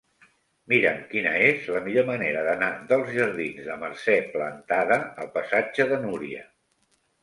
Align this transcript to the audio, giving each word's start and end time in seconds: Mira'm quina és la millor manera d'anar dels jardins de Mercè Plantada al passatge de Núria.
Mira'm 0.71 1.03
quina 1.11 1.33
és 1.49 1.67
la 1.75 1.83
millor 1.89 2.09
manera 2.09 2.43
d'anar 2.49 2.71
dels 2.95 3.13
jardins 3.19 3.71
de 3.71 3.79
Mercè 3.85 4.19
Plantada 4.35 5.03
al 5.27 5.35
passatge 5.41 5.93
de 5.97 6.05
Núria. 6.11 6.49